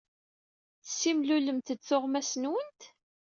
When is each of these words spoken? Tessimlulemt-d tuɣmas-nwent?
Tessimlulemt-d 0.83 1.79
tuɣmas-nwent? 1.87 2.81